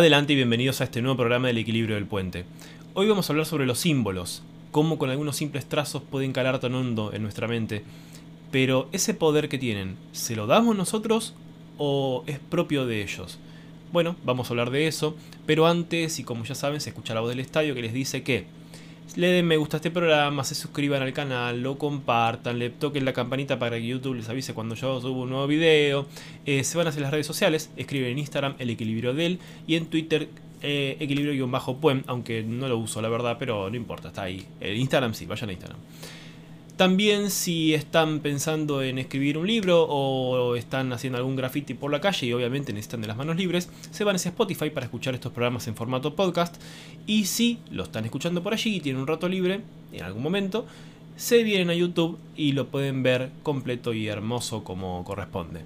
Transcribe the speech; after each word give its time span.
Adelante 0.00 0.32
y 0.32 0.36
bienvenidos 0.36 0.80
a 0.80 0.84
este 0.84 1.02
nuevo 1.02 1.18
programa 1.18 1.48
del 1.48 1.58
equilibrio 1.58 1.96
del 1.96 2.06
puente. 2.06 2.46
Hoy 2.94 3.06
vamos 3.06 3.28
a 3.28 3.34
hablar 3.34 3.44
sobre 3.44 3.66
los 3.66 3.80
símbolos, 3.80 4.42
cómo 4.70 4.96
con 4.96 5.10
algunos 5.10 5.36
simples 5.36 5.66
trazos 5.66 6.02
pueden 6.02 6.32
calar 6.32 6.58
tan 6.58 6.74
hondo 6.74 7.12
en 7.12 7.22
nuestra 7.22 7.46
mente. 7.46 7.84
Pero 8.50 8.88
ese 8.92 9.12
poder 9.12 9.50
que 9.50 9.58
tienen, 9.58 9.96
¿se 10.12 10.36
lo 10.36 10.46
damos 10.46 10.74
nosotros 10.74 11.34
o 11.76 12.24
es 12.26 12.38
propio 12.38 12.86
de 12.86 13.02
ellos? 13.02 13.38
Bueno, 13.92 14.16
vamos 14.24 14.48
a 14.48 14.54
hablar 14.54 14.70
de 14.70 14.86
eso, 14.86 15.18
pero 15.44 15.66
antes, 15.66 16.18
y 16.18 16.24
como 16.24 16.44
ya 16.44 16.54
saben, 16.54 16.80
se 16.80 16.88
escucha 16.88 17.12
la 17.12 17.20
voz 17.20 17.28
del 17.28 17.40
estadio 17.40 17.74
que 17.74 17.82
les 17.82 17.92
dice 17.92 18.22
que 18.22 18.46
le 19.16 19.28
den 19.28 19.46
me 19.46 19.56
gusta 19.56 19.76
a 19.76 19.78
este 19.78 19.90
programa, 19.90 20.44
se 20.44 20.54
suscriban 20.54 21.02
al 21.02 21.12
canal, 21.12 21.62
lo 21.62 21.78
compartan, 21.78 22.58
le 22.58 22.70
toquen 22.70 23.04
la 23.04 23.12
campanita 23.12 23.58
para 23.58 23.76
que 23.76 23.86
YouTube 23.86 24.14
les 24.14 24.28
avise 24.28 24.54
cuando 24.54 24.74
yo 24.74 25.00
subo 25.00 25.22
un 25.22 25.30
nuevo 25.30 25.46
video. 25.46 26.06
Eh, 26.46 26.64
se 26.64 26.78
van 26.78 26.86
hacia 26.86 27.02
las 27.02 27.10
redes 27.10 27.26
sociales, 27.26 27.70
escriben 27.76 28.12
en 28.12 28.18
Instagram 28.18 28.54
el 28.58 28.70
equilibrio 28.70 29.14
del 29.14 29.38
y 29.66 29.76
en 29.76 29.86
Twitter 29.86 30.28
eh, 30.62 30.96
equilibrio-puen, 31.00 32.04
aunque 32.06 32.42
no 32.42 32.68
lo 32.68 32.78
uso 32.78 33.00
la 33.00 33.08
verdad, 33.08 33.36
pero 33.38 33.70
no 33.70 33.76
importa, 33.76 34.08
está 34.08 34.22
ahí. 34.22 34.46
En 34.60 34.76
Instagram 34.76 35.14
sí, 35.14 35.26
vayan 35.26 35.50
a 35.50 35.52
Instagram. 35.52 35.78
También 36.80 37.30
si 37.30 37.74
están 37.74 38.20
pensando 38.20 38.82
en 38.82 38.98
escribir 38.98 39.36
un 39.36 39.46
libro 39.46 39.82
o 39.82 40.56
están 40.56 40.94
haciendo 40.94 41.18
algún 41.18 41.36
graffiti 41.36 41.74
por 41.74 41.92
la 41.92 42.00
calle 42.00 42.28
y 42.28 42.32
obviamente 42.32 42.72
necesitan 42.72 43.02
de 43.02 43.06
las 43.06 43.18
manos 43.18 43.36
libres, 43.36 43.68
se 43.90 44.02
van 44.02 44.14
a 44.14 44.16
Spotify 44.16 44.70
para 44.70 44.86
escuchar 44.86 45.12
estos 45.12 45.30
programas 45.30 45.68
en 45.68 45.76
formato 45.76 46.16
podcast. 46.16 46.56
Y 47.06 47.26
si 47.26 47.58
lo 47.70 47.82
están 47.82 48.06
escuchando 48.06 48.42
por 48.42 48.54
allí 48.54 48.76
y 48.76 48.80
tienen 48.80 49.02
un 49.02 49.06
rato 49.06 49.28
libre 49.28 49.60
en 49.92 50.04
algún 50.04 50.22
momento, 50.22 50.64
se 51.18 51.42
vienen 51.42 51.68
a 51.68 51.74
YouTube 51.74 52.18
y 52.34 52.52
lo 52.52 52.68
pueden 52.68 53.02
ver 53.02 53.28
completo 53.42 53.92
y 53.92 54.08
hermoso 54.08 54.64
como 54.64 55.04
corresponde. 55.04 55.60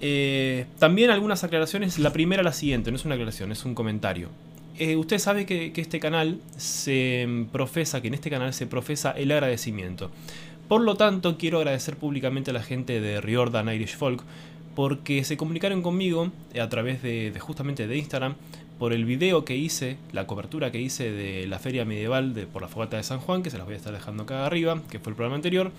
Eh, 0.00 0.66
también 0.80 1.10
algunas 1.10 1.44
aclaraciones. 1.44 2.00
La 2.00 2.12
primera, 2.12 2.42
la 2.42 2.52
siguiente, 2.52 2.90
no 2.90 2.96
es 2.96 3.04
una 3.04 3.14
aclaración, 3.14 3.52
es 3.52 3.64
un 3.64 3.76
comentario. 3.76 4.28
Eh, 4.80 4.96
usted 4.96 5.18
sabe 5.18 5.44
que, 5.44 5.70
este 5.76 6.00
canal 6.00 6.40
se 6.56 7.28
profesa, 7.52 8.00
que 8.00 8.08
en 8.08 8.14
este 8.14 8.30
canal 8.30 8.54
se 8.54 8.66
profesa 8.66 9.10
el 9.10 9.30
agradecimiento. 9.30 10.10
Por 10.68 10.80
lo 10.80 10.94
tanto, 10.94 11.36
quiero 11.36 11.58
agradecer 11.58 11.96
públicamente 11.96 12.50
a 12.50 12.54
la 12.54 12.62
gente 12.62 12.98
de 12.98 13.20
Riordan 13.20 13.68
Irish 13.68 13.94
Folk 13.98 14.22
porque 14.74 15.22
se 15.24 15.36
comunicaron 15.36 15.82
conmigo 15.82 16.32
a 16.58 16.66
través 16.70 17.02
de, 17.02 17.30
justamente 17.38 17.86
de 17.86 17.98
Instagram 17.98 18.36
por 18.78 18.94
el 18.94 19.04
video 19.04 19.44
que 19.44 19.54
hice, 19.54 19.98
la 20.12 20.26
cobertura 20.26 20.72
que 20.72 20.80
hice 20.80 21.12
de 21.12 21.46
la 21.46 21.58
feria 21.58 21.84
medieval 21.84 22.32
de, 22.32 22.46
por 22.46 22.62
la 22.62 22.68
fogata 22.68 22.96
de 22.96 23.02
San 23.02 23.20
Juan, 23.20 23.42
que 23.42 23.50
se 23.50 23.58
las 23.58 23.66
voy 23.66 23.74
a 23.74 23.76
estar 23.76 23.92
dejando 23.92 24.22
acá 24.22 24.46
arriba, 24.46 24.80
que 24.90 24.98
fue 24.98 25.10
el 25.10 25.16
programa 25.16 25.36
anterior, 25.36 25.72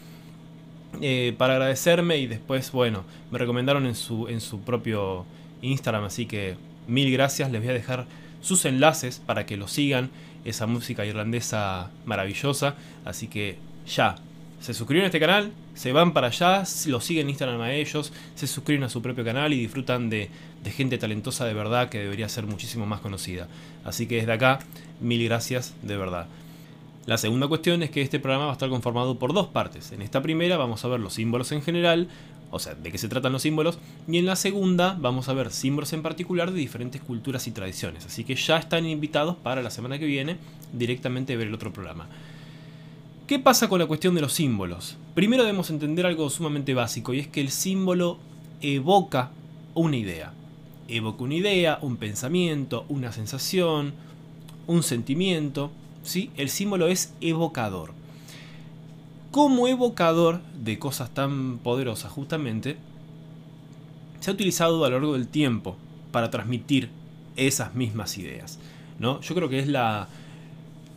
eh, 1.01 1.33
para 1.39 1.53
agradecerme 1.53 2.19
y 2.19 2.27
después, 2.27 2.71
bueno, 2.71 3.03
me 3.31 3.39
recomendaron 3.39 3.87
en 3.87 3.95
su, 3.95 4.27
en 4.27 4.41
su 4.41 4.59
propio 4.59 5.25
Instagram, 5.63 6.03
así 6.03 6.27
que 6.27 6.53
mil 6.87 7.11
gracias, 7.11 7.49
les 7.49 7.61
voy 7.61 7.71
a 7.71 7.73
dejar 7.73 8.05
sus 8.41 8.65
enlaces 8.65 9.21
para 9.25 9.45
que 9.45 9.57
lo 9.57 9.67
sigan, 9.67 10.09
esa 10.45 10.67
música 10.67 11.05
irlandesa 11.05 11.89
maravillosa. 12.05 12.75
Así 13.05 13.27
que 13.27 13.57
ya, 13.87 14.15
se 14.59 14.73
suscriben 14.73 15.03
a 15.03 15.07
este 15.07 15.19
canal, 15.19 15.51
se 15.73 15.91
van 15.91 16.13
para 16.13 16.27
allá, 16.27 16.63
lo 16.87 17.01
siguen 17.01 17.23
en 17.23 17.29
Instagram 17.31 17.61
a 17.61 17.73
ellos, 17.73 18.13
se 18.35 18.47
suscriben 18.47 18.83
a 18.83 18.89
su 18.89 19.01
propio 19.01 19.23
canal 19.23 19.53
y 19.53 19.59
disfrutan 19.59 20.09
de, 20.09 20.29
de, 20.63 20.71
gente 20.71 20.97
talentosa 20.97 21.45
de 21.45 21.53
verdad 21.53 21.89
que 21.89 21.99
debería 21.99 22.29
ser 22.29 22.45
muchísimo 22.45 22.85
más 22.85 23.01
conocida. 23.01 23.47
Así 23.83 24.05
que 24.05 24.17
desde 24.17 24.33
acá, 24.33 24.59
mil 24.99 25.23
gracias 25.23 25.73
de 25.81 25.97
verdad. 25.97 26.27
La 27.07 27.17
segunda 27.17 27.47
cuestión 27.47 27.81
es 27.81 27.89
que 27.89 28.03
este 28.03 28.19
programa 28.19 28.45
va 28.45 28.51
a 28.51 28.53
estar 28.53 28.69
conformado 28.69 29.17
por 29.17 29.33
dos 29.33 29.47
partes. 29.47 29.91
En 29.91 30.03
esta 30.03 30.21
primera 30.21 30.57
vamos 30.57 30.85
a 30.85 30.87
ver 30.87 30.99
los 30.99 31.13
símbolos 31.13 31.51
en 31.51 31.63
general, 31.63 32.07
o 32.51 32.59
sea, 32.59 32.75
de 32.75 32.91
qué 32.91 32.97
se 32.97 33.07
tratan 33.07 33.31
los 33.31 33.41
símbolos, 33.41 33.79
y 34.07 34.17
en 34.17 34.25
la 34.25 34.35
segunda 34.35 34.97
vamos 34.99 35.29
a 35.29 35.33
ver 35.33 35.51
símbolos 35.51 35.93
en 35.93 36.01
particular 36.01 36.51
de 36.51 36.59
diferentes 36.59 37.01
culturas 37.01 37.47
y 37.47 37.51
tradiciones. 37.51 38.05
Así 38.05 38.23
que 38.23 38.35
ya 38.35 38.57
están 38.57 38.85
invitados 38.85 39.37
para 39.37 39.61
la 39.61 39.71
semana 39.71 39.97
que 39.97 40.05
viene 40.05 40.37
directamente 40.73 41.33
a 41.33 41.37
ver 41.37 41.47
el 41.47 41.53
otro 41.53 41.73
programa. 41.73 42.07
¿Qué 43.27 43.39
pasa 43.39 43.69
con 43.69 43.79
la 43.79 43.85
cuestión 43.85 44.13
de 44.13 44.21
los 44.21 44.33
símbolos? 44.33 44.97
Primero 45.15 45.43
debemos 45.43 45.69
entender 45.69 46.05
algo 46.05 46.29
sumamente 46.29 46.73
básico 46.73 47.13
y 47.13 47.19
es 47.19 47.27
que 47.27 47.39
el 47.39 47.49
símbolo 47.49 48.17
evoca 48.59 49.31
una 49.73 49.95
idea. 49.95 50.33
Evoca 50.89 51.23
una 51.23 51.35
idea, 51.35 51.79
un 51.81 51.95
pensamiento, 51.95 52.85
una 52.89 53.13
sensación, 53.13 53.93
un 54.67 54.83
sentimiento. 54.83 55.71
¿sí? 56.03 56.29
El 56.35 56.49
símbolo 56.49 56.87
es 56.87 57.13
evocador 57.21 57.93
como 59.31 59.67
evocador 59.67 60.41
de 60.53 60.77
cosas 60.77 61.09
tan 61.13 61.57
poderosas 61.57 62.11
justamente, 62.11 62.77
se 64.19 64.29
ha 64.29 64.33
utilizado 64.33 64.83
a 64.85 64.89
lo 64.89 64.99
largo 64.99 65.13
del 65.13 65.27
tiempo 65.27 65.77
para 66.11 66.29
transmitir 66.29 66.89
esas 67.37 67.73
mismas 67.73 68.17
ideas. 68.17 68.59
¿no? 68.99 69.21
Yo 69.21 69.33
creo 69.33 69.49
que 69.49 69.59
es, 69.59 69.67
la, 69.67 70.09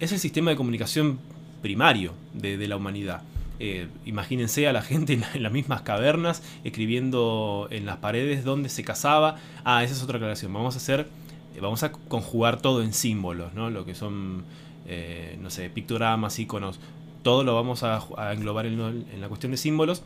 es 0.00 0.12
el 0.12 0.18
sistema 0.18 0.50
de 0.50 0.56
comunicación 0.56 1.18
primario 1.62 2.12
de, 2.34 2.68
la 2.68 2.76
humanidad. 2.76 3.22
Eh, 3.60 3.88
imagínense 4.04 4.66
a 4.66 4.72
la 4.72 4.82
gente 4.82 5.12
en, 5.14 5.42
las 5.42 5.52
mismas 5.52 5.82
cavernas 5.82 6.42
escribiendo 6.64 7.68
en 7.70 7.86
las 7.86 7.98
paredes 7.98 8.44
donde 8.44 8.68
se 8.68 8.82
cazaba. 8.82 9.36
Ah, 9.64 9.84
esa 9.84 9.94
es 9.94 10.02
otra 10.02 10.16
aclaración. 10.16 10.52
Vamos 10.52 10.74
a 10.74 10.78
hacer, 10.78 11.08
eh, 11.54 11.60
vamos 11.62 11.82
a 11.84 11.92
conjugar 11.92 12.60
todo 12.60 12.82
en 12.82 12.92
símbolos, 12.92 13.54
¿no? 13.54 13.70
Lo 13.70 13.86
que 13.86 13.94
son, 13.94 14.44
eh, 14.86 15.38
no 15.40 15.50
sé, 15.50 15.70
pictogramas, 15.70 16.38
iconos 16.38 16.80
todo 17.24 17.42
lo 17.42 17.54
vamos 17.56 17.82
a, 17.82 18.06
englobar 18.32 18.66
en, 18.66 19.20
la 19.20 19.28
cuestión 19.28 19.50
de 19.50 19.58
símbolos 19.58 20.02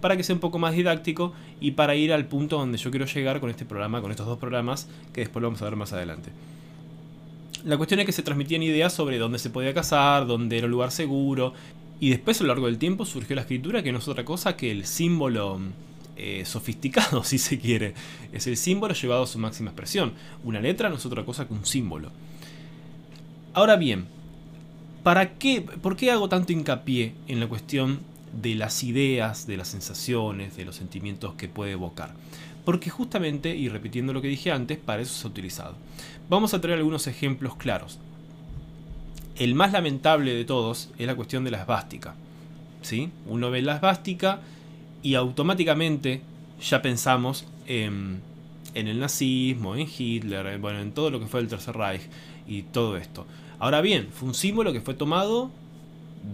para 0.00 0.16
que 0.16 0.24
sea 0.24 0.34
un 0.34 0.40
poco 0.40 0.58
más 0.58 0.74
didáctico 0.74 1.32
y 1.60 1.72
para 1.72 1.94
ir 1.94 2.12
al 2.12 2.26
punto 2.26 2.58
donde 2.58 2.78
yo 2.78 2.90
quiero 2.90 3.06
llegar 3.06 3.38
con 3.38 3.50
este 3.50 3.64
programa, 3.64 4.00
con 4.00 4.10
estos 4.10 4.26
dos 4.26 4.38
programas 4.38 4.88
que 5.12 5.20
después 5.20 5.40
lo 5.40 5.48
vamos 5.48 5.62
a 5.62 5.66
ver 5.66 5.76
más 5.76 5.92
adelante. 5.92 6.30
La 7.64 7.76
cuestión 7.76 8.00
es 8.00 8.06
que 8.06 8.12
se 8.12 8.24
transmitían 8.24 8.64
ideas 8.64 8.92
sobre 8.92 9.18
dónde 9.18 9.38
se 9.38 9.50
podía 9.50 9.72
cazar, 9.72 10.26
dónde 10.26 10.58
era 10.58 10.66
un 10.66 10.72
lugar 10.72 10.90
seguro, 10.90 11.52
y 12.00 12.10
después 12.10 12.40
a 12.40 12.44
lo 12.44 12.48
largo 12.48 12.66
del 12.66 12.78
tiempo 12.78 13.04
surgió 13.04 13.36
la 13.36 13.42
escritura 13.42 13.84
que 13.84 13.92
no 13.92 13.98
es 13.98 14.08
otra 14.08 14.24
cosa 14.24 14.56
que 14.56 14.72
el 14.72 14.86
símbolo 14.86 15.60
eh, 16.16 16.42
sofisticado, 16.44 17.22
si 17.24 17.38
se 17.38 17.60
quiere. 17.60 17.94
Es 18.32 18.48
el 18.48 18.56
símbolo 18.56 18.94
llevado 18.94 19.22
a 19.22 19.26
su 19.28 19.38
máxima 19.38 19.70
expresión. 19.70 20.14
Una 20.42 20.58
letra 20.58 20.88
no 20.88 20.96
es 20.96 21.06
otra 21.06 21.24
cosa 21.24 21.46
que 21.46 21.52
un 21.52 21.64
símbolo. 21.64 22.10
Ahora 23.54 23.76
bien, 23.76 24.06
¿Para 25.02 25.34
qué? 25.34 25.62
¿Por 25.62 25.96
qué 25.96 26.10
hago 26.10 26.28
tanto 26.28 26.52
hincapié 26.52 27.14
en 27.26 27.40
la 27.40 27.48
cuestión 27.48 28.00
de 28.40 28.54
las 28.54 28.82
ideas, 28.84 29.46
de 29.46 29.56
las 29.56 29.68
sensaciones, 29.68 30.56
de 30.56 30.64
los 30.64 30.76
sentimientos 30.76 31.34
que 31.34 31.48
puede 31.48 31.72
evocar? 31.72 32.14
Porque 32.64 32.90
justamente, 32.90 33.56
y 33.56 33.68
repitiendo 33.68 34.12
lo 34.12 34.22
que 34.22 34.28
dije 34.28 34.52
antes, 34.52 34.78
para 34.78 35.02
eso 35.02 35.14
se 35.14 35.26
ha 35.26 35.30
utilizado. 35.30 35.74
Vamos 36.28 36.54
a 36.54 36.60
traer 36.60 36.78
algunos 36.78 37.08
ejemplos 37.08 37.56
claros. 37.56 37.98
El 39.36 39.54
más 39.54 39.72
lamentable 39.72 40.34
de 40.34 40.44
todos 40.44 40.90
es 40.98 41.06
la 41.06 41.16
cuestión 41.16 41.42
de 41.42 41.50
la 41.50 41.62
esvástica. 41.62 42.14
¿sí? 42.82 43.10
Uno 43.26 43.50
ve 43.50 43.62
la 43.62 43.76
esvástica 43.76 44.40
y 45.02 45.14
automáticamente 45.14 46.22
ya 46.60 46.82
pensamos 46.82 47.46
en, 47.66 48.20
en 48.74 48.88
el 48.88 49.00
nazismo, 49.00 49.74
en 49.74 49.88
Hitler, 49.88 50.58
bueno, 50.58 50.80
en 50.80 50.92
todo 50.92 51.10
lo 51.10 51.18
que 51.18 51.26
fue 51.26 51.40
el 51.40 51.48
Tercer 51.48 51.76
Reich 51.76 52.02
y 52.46 52.62
todo 52.62 52.96
esto. 52.96 53.26
Ahora 53.62 53.80
bien, 53.80 54.08
fue 54.10 54.26
un 54.26 54.34
símbolo 54.34 54.72
que 54.72 54.80
fue 54.80 54.94
tomado 54.94 55.48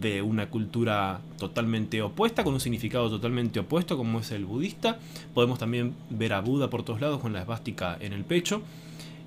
de 0.00 0.22
una 0.22 0.49
cultura 0.49 1.21
totalmente 1.39 2.00
opuesta, 2.00 2.43
con 2.43 2.55
un 2.55 2.61
significado 2.61 3.11
totalmente 3.11 3.61
opuesto, 3.61 3.99
como 3.99 4.21
es 4.21 4.31
el 4.31 4.47
budista. 4.47 4.99
Podemos 5.34 5.59
también 5.59 5.93
ver 6.09 6.33
a 6.33 6.41
Buda 6.41 6.71
por 6.71 6.84
todos 6.84 7.03
lados 7.03 7.21
con 7.21 7.34
la 7.34 7.43
esvástica 7.43 7.99
en 8.00 8.15
el 8.15 8.25
pecho, 8.25 8.62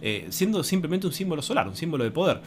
eh, 0.01 0.25
siendo 0.31 0.63
simplemente 0.63 1.05
un 1.05 1.13
símbolo 1.13 1.43
solar, 1.43 1.67
un 1.67 1.75
símbolo 1.75 2.03
de 2.03 2.09
poder. 2.09 2.41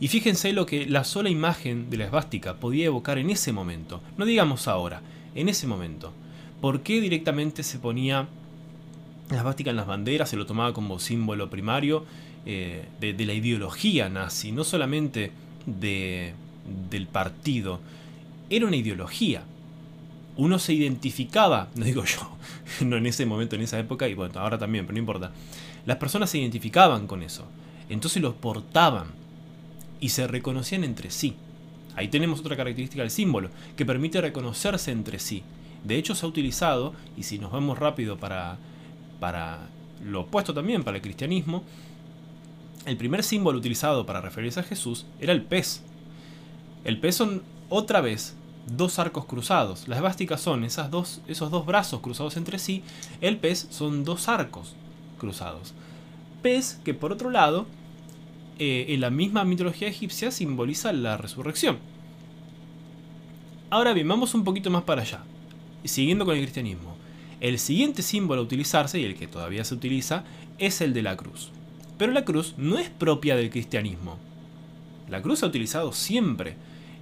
Y 0.00 0.08
fíjense 0.08 0.50
lo 0.54 0.64
que 0.64 0.86
la 0.86 1.04
sola 1.04 1.28
imagen 1.28 1.90
de 1.90 1.98
la 1.98 2.06
esvástica 2.06 2.54
podía 2.54 2.86
evocar 2.86 3.18
en 3.18 3.28
ese 3.28 3.52
momento, 3.52 4.00
no 4.16 4.24
digamos 4.24 4.66
ahora, 4.66 5.02
en 5.34 5.50
ese 5.50 5.66
momento. 5.66 6.10
¿Por 6.62 6.80
qué 6.80 7.02
directamente 7.02 7.64
se 7.64 7.78
ponía 7.78 8.28
la 9.28 9.36
esvástica 9.36 9.68
en 9.68 9.76
las 9.76 9.86
banderas, 9.86 10.30
se 10.30 10.38
lo 10.38 10.46
tomaba 10.46 10.72
como 10.72 10.98
símbolo 10.98 11.50
primario? 11.50 12.06
Eh, 12.46 12.86
de, 13.00 13.26
la 13.26 13.34
ideología 13.34 14.08
nazi, 14.08 14.50
no 14.50 14.64
solamente 14.64 15.30
de, 15.66 16.32
del 16.90 17.06
partido, 17.06 17.80
era 18.48 18.66
una 18.66 18.76
ideología. 18.76 19.42
Uno 20.36 20.58
se 20.58 20.72
identificaba, 20.72 21.68
no 21.74 21.84
digo 21.84 22.04
yo, 22.04 22.36
no 22.86 22.96
en 22.96 23.06
ese 23.06 23.26
momento, 23.26 23.56
en 23.56 23.62
esa 23.62 23.78
época, 23.78 24.08
y 24.08 24.14
bueno, 24.14 24.40
ahora 24.40 24.58
también, 24.58 24.86
pero 24.86 24.94
no 24.94 25.00
importa. 25.00 25.32
Las 25.86 25.98
personas 25.98 26.30
se 26.30 26.38
identificaban 26.38 27.06
con 27.06 27.22
eso, 27.22 27.44
entonces 27.88 28.22
los 28.22 28.34
portaban 28.34 29.08
y 30.00 30.10
se 30.10 30.26
reconocían 30.26 30.84
entre 30.84 31.10
sí. 31.10 31.34
Ahí 31.96 32.08
tenemos 32.08 32.40
otra 32.40 32.56
característica 32.56 33.02
del 33.02 33.10
símbolo, 33.10 33.50
que 33.76 33.84
permite 33.84 34.20
reconocerse 34.20 34.92
entre 34.92 35.18
sí. 35.18 35.42
De 35.84 35.96
hecho, 35.96 36.14
se 36.14 36.24
ha 36.24 36.28
utilizado, 36.28 36.94
y 37.16 37.24
si 37.24 37.38
nos 37.38 37.52
vamos 37.52 37.78
rápido 37.78 38.16
para, 38.18 38.56
para 39.18 39.68
lo 40.04 40.22
opuesto 40.22 40.54
también, 40.54 40.84
para 40.84 40.98
el 40.98 41.02
cristianismo, 41.02 41.64
el 42.86 42.96
primer 42.96 43.22
símbolo 43.22 43.58
utilizado 43.58 44.06
para 44.06 44.20
referirse 44.20 44.60
a 44.60 44.64
Jesús 44.64 45.06
era 45.20 45.32
el 45.32 45.42
pez. 45.42 45.82
El 46.84 46.98
pez 46.98 47.14
son, 47.16 47.42
otra 47.68 48.00
vez, 48.00 48.36
dos 48.66 48.98
arcos 48.98 49.26
cruzados. 49.26 49.86
Las 49.88 49.98
esvásticas 49.98 50.40
son 50.40 50.64
esas 50.64 50.90
dos, 50.90 51.20
esos 51.28 51.50
dos 51.50 51.66
brazos 51.66 52.00
cruzados 52.00 52.36
entre 52.36 52.58
sí. 52.58 52.82
El 53.20 53.36
pez 53.36 53.66
son 53.70 54.04
dos 54.04 54.28
arcos 54.28 54.74
cruzados. 55.18 55.74
pez 56.42 56.80
que 56.84 56.94
por 56.94 57.12
otro 57.12 57.30
lado, 57.30 57.66
eh, 58.58 58.86
en 58.88 59.00
la 59.00 59.10
misma 59.10 59.44
mitología 59.44 59.88
egipcia 59.88 60.30
simboliza 60.30 60.92
la 60.92 61.16
resurrección. 61.16 61.78
Ahora 63.68 63.92
bien, 63.92 64.08
vamos 64.08 64.34
un 64.34 64.42
poquito 64.42 64.70
más 64.70 64.82
para 64.82 65.02
allá, 65.02 65.20
siguiendo 65.84 66.24
con 66.24 66.34
el 66.34 66.42
cristianismo. 66.42 66.96
El 67.40 67.58
siguiente 67.58 68.02
símbolo 68.02 68.40
a 68.40 68.44
utilizarse, 68.44 68.98
y 68.98 69.04
el 69.04 69.14
que 69.14 69.28
todavía 69.28 69.64
se 69.64 69.74
utiliza, 69.74 70.24
es 70.58 70.80
el 70.80 70.92
de 70.92 71.02
la 71.02 71.16
cruz. 71.16 71.52
Pero 72.00 72.12
la 72.12 72.24
cruz 72.24 72.54
no 72.56 72.78
es 72.78 72.88
propia 72.88 73.36
del 73.36 73.50
cristianismo. 73.50 74.16
La 75.10 75.20
cruz 75.20 75.40
se 75.40 75.44
ha 75.44 75.48
utilizado 75.48 75.92
siempre. 75.92 76.54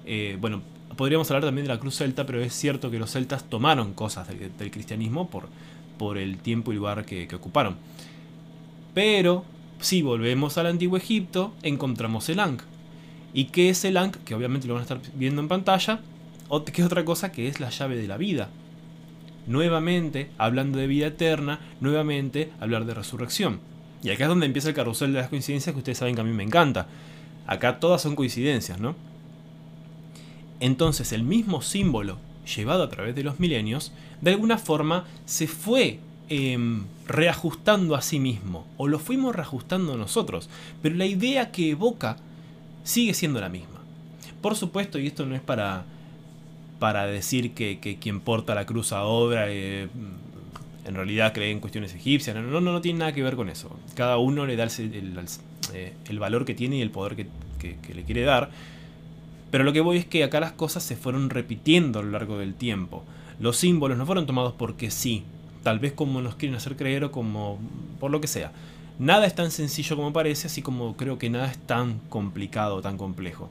Eh, 0.04 0.36
bueno, 0.40 0.60
podríamos 0.96 1.30
hablar 1.30 1.44
también 1.44 1.68
de 1.68 1.72
la 1.72 1.78
cruz 1.78 1.94
celta, 1.94 2.26
pero 2.26 2.42
es 2.42 2.52
cierto 2.52 2.90
que 2.90 2.98
los 2.98 3.12
celtas 3.12 3.44
tomaron 3.44 3.94
cosas 3.94 4.26
del, 4.26 4.72
cristianismo 4.72 5.30
por, 5.30 5.44
por, 5.98 6.18
el 6.18 6.38
tiempo 6.38 6.72
y 6.72 6.74
lugar 6.74 7.04
que, 7.04 7.32
ocuparon. 7.32 7.76
Pero 8.92 9.44
si 9.78 10.02
volvemos 10.02 10.58
al 10.58 10.66
antiguo 10.66 10.96
Egipto, 10.96 11.54
encontramos 11.62 12.28
el 12.28 12.40
Ankh. 12.40 12.64
¿Y 13.32 13.44
qué 13.44 13.70
es 13.70 13.84
el 13.84 13.98
Ankh? 13.98 14.16
Que 14.24 14.34
obviamente 14.34 14.66
lo 14.66 14.74
van 14.74 14.80
a 14.80 14.82
estar 14.82 15.00
viendo 15.14 15.40
en 15.40 15.46
pantalla. 15.46 16.00
¿Qué 16.72 16.82
otra 16.82 17.04
cosa 17.04 17.30
que 17.30 17.46
es 17.46 17.60
la 17.60 17.70
llave 17.70 17.94
de 17.94 18.08
la 18.08 18.16
vida? 18.16 18.48
nuevamente 19.46 20.28
hablando 20.36 20.76
de 20.78 20.88
vida 20.88 21.06
eterna, 21.06 21.60
nuevamente 21.80 22.50
hablar 22.60 22.84
de 22.84 22.94
resurrección. 22.94 23.60
Y 24.02 24.10
acá 24.10 24.24
es 24.24 24.28
donde 24.28 24.46
empieza 24.46 24.68
el 24.68 24.74
carrusel 24.74 25.12
de 25.12 25.20
las 25.20 25.28
coincidencias 25.28 25.72
que 25.72 25.78
ustedes 25.78 25.98
saben 25.98 26.14
que 26.14 26.20
a 26.20 26.24
mí 26.24 26.32
me 26.32 26.44
encanta. 26.44 26.86
Acá 27.46 27.80
todas 27.80 28.02
son 28.02 28.14
coincidencias, 28.14 28.78
¿no? 28.78 28.94
Entonces 30.60 31.12
el 31.12 31.22
mismo 31.22 31.62
símbolo 31.62 32.18
llevado 32.56 32.82
a 32.82 32.88
través 32.88 33.14
de 33.14 33.22
los 33.22 33.40
milenios, 33.40 33.92
de 34.20 34.32
alguna 34.32 34.58
forma 34.58 35.04
se 35.26 35.46
fue 35.46 36.00
em, 36.28 36.84
reajustando 37.06 37.94
a 37.94 38.02
sí 38.02 38.18
mismo, 38.18 38.66
o 38.76 38.88
lo 38.88 38.98
fuimos 38.98 39.34
reajustando 39.34 39.96
nosotros, 39.96 40.48
pero 40.82 40.94
la 40.94 41.06
idea 41.06 41.50
que 41.50 41.70
evoca 41.70 42.16
sigue 42.84 43.14
siendo 43.14 43.40
la 43.40 43.48
misma. 43.48 43.78
Por 44.40 44.56
supuesto, 44.56 44.98
y 44.98 45.06
esto 45.06 45.26
no 45.26 45.34
es 45.34 45.40
para 45.40 45.84
para 46.78 47.06
decir 47.06 47.52
que, 47.52 47.98
quien 48.00 48.20
porta 48.20 48.54
la 48.54 48.66
cruz 48.66 48.92
a 48.92 49.02
obra 49.04 49.46
eh, 49.48 49.88
en 50.84 50.94
realidad 50.94 51.32
cree 51.32 51.50
en 51.50 51.60
cuestiones 51.60 51.94
egipcias. 51.94 52.34
No, 52.34 52.42
no, 52.42 52.60
no, 52.60 52.80
tiene 52.80 53.00
nada 53.00 53.12
que 53.12 53.22
ver 53.22 53.36
con 53.36 53.48
eso. 53.48 53.76
Cada 53.94 54.18
uno 54.18 54.46
le 54.46 54.56
da 54.56 54.64
el, 54.64 55.18
eh, 55.74 55.94
valor 56.18 56.44
que 56.44 56.54
tiene 56.54 56.76
y 56.76 56.82
el 56.82 56.90
poder 56.90 57.14
que, 57.16 57.76
le 57.94 58.04
quiere 58.04 58.22
dar. 58.22 58.50
Pero 59.50 59.64
lo 59.64 59.72
que 59.72 59.80
voy 59.80 59.98
es 59.98 60.06
que 60.06 60.24
acá 60.24 60.40
las 60.40 60.52
cosas 60.52 60.82
se 60.82 60.96
fueron 60.96 61.30
repitiendo 61.30 61.98
a 61.98 62.02
lo 62.02 62.10
largo 62.10 62.38
del 62.38 62.54
tiempo. 62.54 63.04
Los 63.40 63.56
símbolos 63.56 63.96
no 63.96 64.06
fueron 64.06 64.26
tomados 64.26 64.54
porque 64.56 64.90
sí, 64.90 65.24
tal 65.62 65.78
vez 65.78 65.92
como 65.92 66.20
nos 66.20 66.34
quieren 66.34 66.56
hacer 66.56 66.76
creer 66.76 67.04
o 67.04 67.12
como 67.12 67.58
por 68.00 68.10
lo 68.10 68.20
que 68.20 68.26
sea. 68.26 68.52
Nada 68.98 69.26
es 69.26 69.34
tan 69.34 69.50
sencillo 69.50 69.96
como 69.96 70.12
parece, 70.12 70.48
así 70.48 70.60
como 70.60 70.96
creo 70.96 71.18
que 71.18 71.30
nada 71.30 71.50
es 71.50 71.58
tan 71.58 72.00
complicado, 72.08 72.82
tan 72.82 72.98
complejo. 72.98 73.48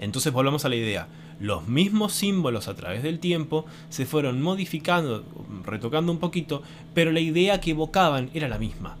Entonces 0.00 0.32
volvamos 0.32 0.64
a 0.64 0.68
la 0.68 0.76
idea 0.76 1.06
los 1.40 1.66
mismos 1.66 2.12
símbolos 2.12 2.68
a 2.68 2.76
través 2.76 3.02
del 3.02 3.18
tiempo 3.18 3.64
se 3.88 4.06
fueron 4.06 4.42
modificando, 4.42 5.24
retocando 5.64 6.12
un 6.12 6.18
poquito, 6.18 6.62
pero 6.94 7.10
la 7.10 7.20
idea 7.20 7.60
que 7.60 7.70
evocaban 7.70 8.30
era 8.34 8.48
la 8.48 8.58
misma. 8.58 8.96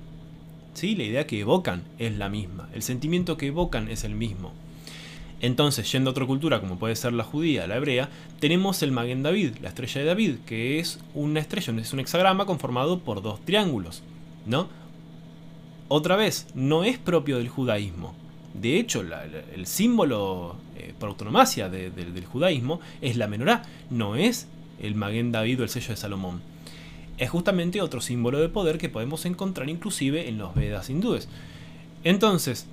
¿Sí? 0.72 0.94
La 0.96 1.04
idea 1.04 1.26
que 1.26 1.40
evocan 1.40 1.82
es 1.98 2.16
la 2.16 2.28
misma, 2.28 2.68
el 2.72 2.82
sentimiento 2.82 3.36
que 3.36 3.48
evocan 3.48 3.88
es 3.88 4.04
el 4.04 4.14
mismo. 4.14 4.52
Entonces, 5.42 5.90
yendo 5.90 6.10
a 6.10 6.12
otra 6.12 6.26
cultura 6.26 6.60
como 6.60 6.78
puede 6.78 6.96
ser 6.96 7.12
la 7.12 7.24
judía, 7.24 7.66
la 7.66 7.76
hebrea, 7.76 8.08
tenemos 8.40 8.82
el 8.82 8.92
Magen 8.92 9.22
David, 9.22 9.56
la 9.62 9.68
estrella 9.68 10.00
de 10.00 10.06
David, 10.06 10.34
que 10.46 10.78
es 10.78 11.00
una 11.14 11.40
estrella, 11.40 11.74
es 11.80 11.92
un 11.92 12.00
hexagrama 12.00 12.46
conformado 12.46 13.00
por 13.00 13.22
dos 13.22 13.40
triángulos, 13.44 14.02
¿no? 14.46 14.68
Otra 15.88 16.16
vez, 16.16 16.46
no 16.54 16.84
es 16.84 16.98
propio 16.98 17.38
del 17.38 17.48
judaísmo. 17.48 18.14
De 18.54 18.78
hecho, 18.78 19.02
el 19.54 19.66
símbolo 19.66 20.56
eh, 20.80 20.94
por 20.98 21.10
autonomacia 21.10 21.68
del 21.68 22.24
judaísmo 22.24 22.80
es 23.00 23.16
la 23.16 23.28
menorá, 23.28 23.62
no 23.90 24.16
es 24.16 24.48
el 24.80 24.94
Maguen 24.94 25.32
David 25.32 25.60
o 25.60 25.62
el 25.64 25.68
sello 25.68 25.90
de 25.90 25.96
Salomón. 25.96 26.40
Es 27.18 27.28
justamente 27.28 27.82
otro 27.82 28.00
símbolo 28.00 28.40
de 28.40 28.48
poder 28.48 28.78
que 28.78 28.88
podemos 28.88 29.26
encontrar 29.26 29.68
inclusive 29.68 30.28
en 30.28 30.38
los 30.38 30.54
Vedas 30.54 30.88
hindúes. 30.88 31.28
Entonces, 32.02 32.66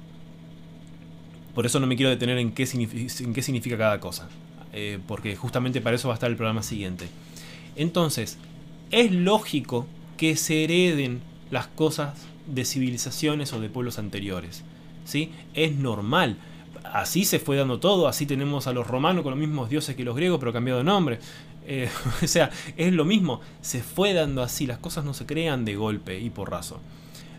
por 1.53 1.65
eso 1.65 1.79
no 1.79 1.87
me 1.87 1.97
quiero 1.97 2.09
detener 2.09 2.37
en 2.37 2.51
qué, 2.53 2.65
significa, 2.65 3.77
cada 3.77 3.99
cosa, 3.99 4.29
eh, 4.71 4.99
porque 5.05 5.35
justamente 5.35 5.81
para 5.81 5.97
eso 5.97 6.07
va 6.07 6.13
a 6.13 6.15
estar 6.15 6.29
el 6.29 6.37
programa 6.37 6.63
siguiente. 6.63 7.07
Entonces, 7.75 8.37
es 8.91 9.11
lógico 9.11 9.85
que 10.15 10.37
se 10.37 10.63
hereden 10.63 11.19
las 11.51 11.67
cosas 11.67 12.13
de 12.47 12.63
civilizaciones 12.63 13.51
o 13.51 13.59
de 13.59 13.69
pueblos 13.69 13.99
anteriores. 13.99 14.63
¿sí? 15.07 15.31
Es 15.53 15.73
normal. 15.73 16.37
Así 16.93 17.25
se 17.25 17.39
fue 17.39 17.57
dando 17.57 17.79
todo, 17.79 18.07
así 18.07 18.25
tenemos 18.25 18.67
a 18.67 18.73
los 18.73 18.87
romanos 18.87 19.23
con 19.23 19.31
los 19.31 19.39
mismos 19.39 19.69
dioses 19.69 19.95
que 19.95 20.03
los 20.03 20.15
griegos, 20.15 20.39
pero 20.39 20.53
cambiado 20.53 20.79
de 20.79 20.83
nombre. 20.83 21.19
Eh, 21.65 21.89
o 22.23 22.27
sea, 22.27 22.49
es 22.77 22.93
lo 22.93 23.05
mismo, 23.05 23.41
se 23.61 23.83
fue 23.83 24.13
dando 24.13 24.41
así, 24.41 24.65
las 24.65 24.77
cosas 24.77 25.05
no 25.05 25.13
se 25.13 25.25
crean 25.25 25.65
de 25.65 25.75
golpe 25.75 26.19
y 26.19 26.29
porrazo. 26.29 26.79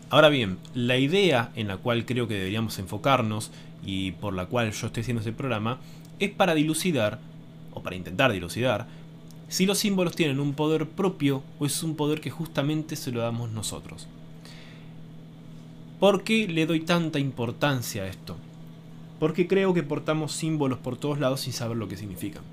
Ahora 0.09 0.29
bien, 0.29 0.57
la 0.73 0.97
idea 0.97 1.51
en 1.55 1.67
la 1.67 1.77
cual 1.77 2.05
creo 2.05 2.27
que 2.27 2.33
deberíamos 2.33 2.79
enfocarnos 2.79 3.51
y 3.85 4.11
por 4.13 4.33
la 4.33 4.47
cual 4.47 4.71
yo 4.71 4.87
estoy 4.87 5.01
haciendo 5.01 5.21
este 5.21 5.33
programa 5.33 5.79
es 6.19 6.31
para 6.31 6.55
dilucidar, 6.55 7.19
o 7.73 7.81
para 7.81 7.95
intentar 7.95 8.31
dilucidar, 8.31 8.87
si 9.47 9.65
los 9.65 9.79
símbolos 9.79 10.15
tienen 10.15 10.39
un 10.39 10.53
poder 10.53 10.87
propio 10.87 11.43
o 11.59 11.65
es 11.65 11.81
un 11.83 11.95
poder 11.95 12.21
que 12.21 12.29
justamente 12.29 12.95
se 12.95 13.11
lo 13.11 13.21
damos 13.21 13.51
nosotros. 13.51 14.07
¿Por 15.99 16.23
qué 16.23 16.47
le 16.47 16.65
doy 16.65 16.81
tanta 16.81 17.19
importancia 17.19 18.03
a 18.03 18.07
esto? 18.07 18.37
Porque 19.19 19.47
creo 19.47 19.73
que 19.73 19.83
portamos 19.83 20.31
símbolos 20.31 20.79
por 20.79 20.97
todos 20.97 21.19
lados 21.19 21.41
sin 21.41 21.53
saber 21.53 21.77
lo 21.77 21.87
que 21.87 21.97
significan. 21.97 22.43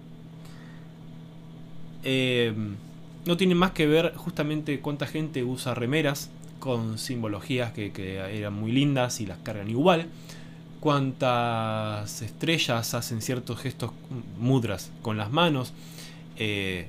Eh, 2.03 2.53
no 3.25 3.37
tiene 3.37 3.55
más 3.55 3.73
que 3.73 3.87
ver 3.87 4.15
justamente 4.17 4.81
cuánta 4.81 5.07
gente 5.07 5.43
usa 5.43 5.75
remeras 5.75 6.31
con 6.61 6.99
simbologías 6.99 7.73
que, 7.73 7.93
eran 8.33 8.55
muy 8.55 8.73
lindas 8.73 9.21
y 9.21 9.27
las 9.27 9.39
cargan 9.39 9.69
igual. 9.69 10.07
Cuántas 10.81 12.23
estrellas 12.23 12.95
hacen 12.95 13.21
ciertos 13.21 13.59
gestos 13.61 13.91
mudras 14.39 14.93
con 15.03 15.17
las 15.17 15.31
manos 15.31 15.73
eh, 16.37 16.87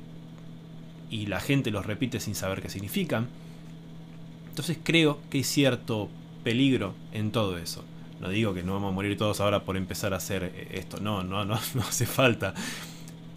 y 1.10 1.25
la 1.25 1.39
gente 1.39 1.72
los 1.72 1.86
repite 1.86 2.19
sin 2.19 2.36
saber 2.36 2.62
qué 2.62 2.69
significan. 2.69 3.27
Entonces 4.50 4.77
creo 4.84 5.19
que 5.29 5.39
hay 5.39 5.43
cierto 5.43 6.10
peligro 6.43 6.93
en 7.12 7.31
todo 7.31 7.57
eso. 7.57 7.84
No 8.19 8.29
digo 8.29 8.53
que 8.53 8.63
no 8.63 8.74
vamos 8.74 8.91
a 8.91 8.95
morir 8.95 9.17
todos 9.17 9.39
ahora 9.41 9.63
por 9.63 9.77
empezar 9.77 10.13
a 10.13 10.17
hacer 10.17 10.51
eh, 10.55 10.69
esto, 10.74 11.00
no, 11.00 11.24
no, 11.24 11.45
no, 11.45 11.55
hace 11.55 12.05
falta. 12.05 12.53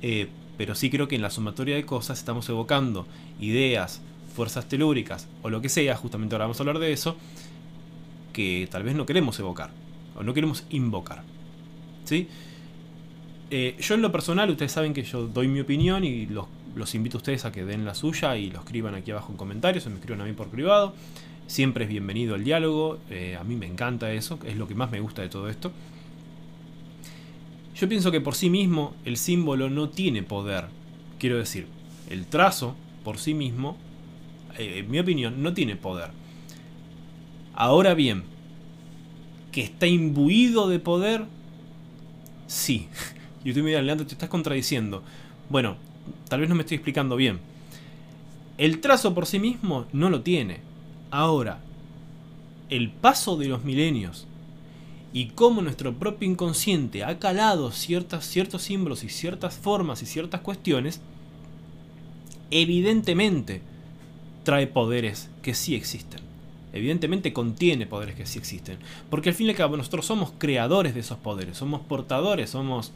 Eh, 0.02 0.28
pero 0.56 0.74
sí 0.74 0.90
creo 0.90 1.08
que 1.08 1.16
en 1.16 1.22
la 1.22 1.30
sumatoria 1.30 1.76
de 1.76 1.84
cosas 1.84 2.18
estamos 2.18 2.48
evocando 2.48 3.06
ideas, 3.40 4.02
fuerzas 4.34 4.68
telúricas 4.68 5.28
o 5.42 5.50
lo 5.50 5.60
que 5.60 5.68
sea, 5.68 5.96
justamente 5.96 6.34
ahora 6.34 6.44
vamos 6.44 6.60
a 6.60 6.62
hablar 6.62 6.78
de 6.78 6.92
eso, 6.92 7.16
que 8.32 8.68
tal 8.70 8.82
vez 8.82 8.94
no 8.94 9.06
queremos 9.06 9.38
evocar 9.38 9.70
o 10.16 10.22
no 10.22 10.34
queremos 10.34 10.64
invocar. 10.70 11.22
¿Sí? 12.04 12.28
Eh, 13.50 13.76
yo 13.80 13.94
en 13.94 14.02
lo 14.02 14.12
personal, 14.12 14.48
ustedes 14.50 14.72
saben 14.72 14.94
que 14.94 15.02
yo 15.02 15.26
doy 15.26 15.48
mi 15.48 15.60
opinión 15.60 16.04
y 16.04 16.26
los, 16.26 16.46
los 16.74 16.94
invito 16.94 17.16
a 17.16 17.20
ustedes 17.20 17.44
a 17.44 17.52
que 17.52 17.64
den 17.64 17.84
la 17.84 17.94
suya 17.94 18.36
y 18.36 18.50
lo 18.50 18.60
escriban 18.60 18.94
aquí 18.94 19.10
abajo 19.10 19.32
en 19.32 19.36
comentarios 19.36 19.86
o 19.86 19.90
me 19.90 19.96
escriban 19.96 20.20
a 20.20 20.24
mí 20.24 20.32
por 20.32 20.48
privado. 20.48 20.94
Siempre 21.50 21.82
es 21.82 21.90
bienvenido 21.90 22.36
el 22.36 22.44
diálogo, 22.44 23.00
eh, 23.10 23.36
a 23.36 23.42
mí 23.42 23.56
me 23.56 23.66
encanta 23.66 24.12
eso, 24.12 24.38
es 24.44 24.56
lo 24.56 24.68
que 24.68 24.76
más 24.76 24.92
me 24.92 25.00
gusta 25.00 25.22
de 25.22 25.28
todo 25.28 25.48
esto. 25.48 25.72
Yo 27.74 27.88
pienso 27.88 28.12
que 28.12 28.20
por 28.20 28.36
sí 28.36 28.48
mismo 28.48 28.94
el 29.04 29.16
símbolo 29.16 29.68
no 29.68 29.88
tiene 29.88 30.22
poder. 30.22 30.66
Quiero 31.18 31.38
decir, 31.38 31.66
el 32.08 32.26
trazo 32.26 32.76
por 33.02 33.18
sí 33.18 33.34
mismo, 33.34 33.76
eh, 34.58 34.78
en 34.78 34.90
mi 34.92 35.00
opinión, 35.00 35.42
no 35.42 35.52
tiene 35.52 35.74
poder. 35.74 36.10
Ahora 37.56 37.94
bien, 37.94 38.22
que 39.50 39.62
está 39.62 39.88
imbuido 39.88 40.68
de 40.68 40.78
poder, 40.78 41.24
sí. 42.46 42.88
Y 43.44 43.48
usted 43.50 43.64
me 43.64 43.82
Leandro, 43.82 44.06
te 44.06 44.12
estás 44.12 44.28
contradiciendo. 44.28 45.02
Bueno, 45.48 45.78
tal 46.28 46.38
vez 46.38 46.48
no 46.48 46.54
me 46.54 46.60
estoy 46.60 46.76
explicando 46.76 47.16
bien. 47.16 47.40
El 48.56 48.80
trazo 48.80 49.14
por 49.14 49.26
sí 49.26 49.40
mismo 49.40 49.86
no 49.92 50.10
lo 50.10 50.20
tiene. 50.20 50.69
Ahora, 51.10 51.60
el 52.68 52.90
paso 52.90 53.36
de 53.36 53.48
los 53.48 53.64
milenios 53.64 54.26
y 55.12 55.26
cómo 55.26 55.60
nuestro 55.60 55.94
propio 55.94 56.30
inconsciente 56.30 57.02
ha 57.02 57.18
calado 57.18 57.72
ciertas, 57.72 58.24
ciertos 58.24 58.62
símbolos 58.62 59.02
y 59.02 59.08
ciertas 59.08 59.56
formas 59.56 60.02
y 60.02 60.06
ciertas 60.06 60.40
cuestiones, 60.40 61.00
evidentemente 62.50 63.62
trae 64.44 64.68
poderes 64.68 65.28
que 65.42 65.54
sí 65.54 65.74
existen. 65.74 66.20
Evidentemente 66.72 67.32
contiene 67.32 67.86
poderes 67.86 68.14
que 68.14 68.26
sí 68.26 68.38
existen. 68.38 68.78
Porque 69.10 69.30
al 69.30 69.34
fin 69.34 69.48
y 69.48 69.50
al 69.50 69.56
cabo 69.56 69.76
nosotros 69.76 70.06
somos 70.06 70.32
creadores 70.38 70.94
de 70.94 71.00
esos 71.00 71.18
poderes, 71.18 71.56
somos 71.56 71.80
portadores, 71.80 72.50
somos... 72.50 72.92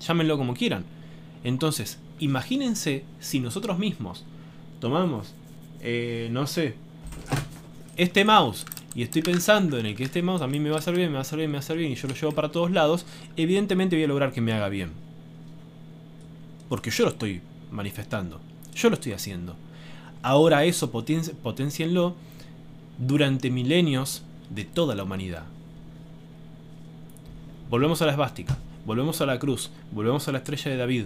llámenlo 0.00 0.38
como 0.38 0.54
quieran. 0.54 0.84
Entonces, 1.42 1.98
imagínense 2.20 3.04
si 3.18 3.40
nosotros 3.40 3.78
mismos 3.78 4.24
tomamos, 4.78 5.34
eh, 5.80 6.28
no 6.30 6.46
sé, 6.46 6.76
este 7.96 8.24
mouse 8.24 8.64
y 8.94 9.02
estoy 9.02 9.22
pensando 9.22 9.78
en 9.78 9.86
el 9.86 9.94
que 9.94 10.04
este 10.04 10.22
mouse 10.22 10.42
a 10.42 10.46
mí 10.46 10.58
me 10.58 10.70
va 10.70 10.78
a 10.78 10.90
bien, 10.90 11.08
me 11.08 11.14
va 11.14 11.18
a 11.18 11.22
hacer 11.22 11.38
bien, 11.38 11.50
me 11.50 11.54
va 11.54 11.58
a 11.58 11.60
hacer 11.60 11.76
bien 11.76 11.92
y 11.92 11.94
yo 11.94 12.08
lo 12.08 12.14
llevo 12.14 12.32
para 12.32 12.50
todos 12.50 12.70
lados, 12.70 13.06
evidentemente 13.36 13.96
voy 13.96 14.04
a 14.04 14.08
lograr 14.08 14.32
que 14.32 14.40
me 14.40 14.52
haga 14.52 14.68
bien. 14.68 14.90
Porque 16.68 16.90
yo 16.90 17.04
lo 17.04 17.10
estoy 17.10 17.40
manifestando, 17.70 18.40
yo 18.74 18.88
lo 18.88 18.94
estoy 18.94 19.12
haciendo. 19.12 19.54
Ahora 20.22 20.64
eso 20.64 20.90
potencienlo 20.90 22.14
durante 22.98 23.50
milenios 23.50 24.22
de 24.50 24.64
toda 24.64 24.94
la 24.94 25.04
humanidad. 25.04 25.44
Volvemos 27.70 28.02
a 28.02 28.06
la 28.06 28.12
esvástica, 28.12 28.58
volvemos 28.84 29.20
a 29.20 29.26
la 29.26 29.38
cruz, 29.38 29.70
volvemos 29.92 30.26
a 30.26 30.32
la 30.32 30.38
estrella 30.38 30.70
de 30.70 30.76
David. 30.76 31.04